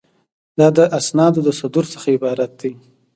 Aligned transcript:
دا 0.57 0.67
د 0.77 0.79
اسنادو 0.99 1.39
د 1.45 1.49
صدور 1.59 1.85
څخه 1.93 2.07
عبارت 2.15 2.51
دی. 2.61 2.71